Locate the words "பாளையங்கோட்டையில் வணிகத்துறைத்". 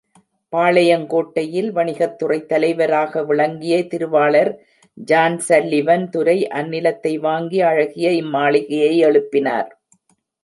0.55-2.45